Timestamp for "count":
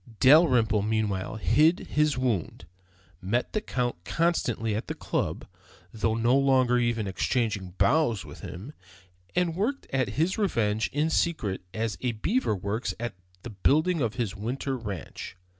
3.61-4.03